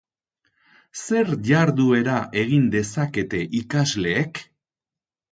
Zer 1.01 1.27
jarduera 1.49 2.15
egin 2.43 2.65
dezakete 2.77 3.43
ikasleek? 3.59 4.41